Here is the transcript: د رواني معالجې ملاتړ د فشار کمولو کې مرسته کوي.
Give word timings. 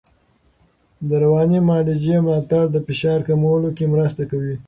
د 1.07 1.09
رواني 1.23 1.59
معالجې 1.67 2.15
ملاتړ 2.25 2.63
د 2.71 2.77
فشار 2.85 3.19
کمولو 3.27 3.69
کې 3.77 3.85
مرسته 3.93 4.23
کوي. 4.31 4.55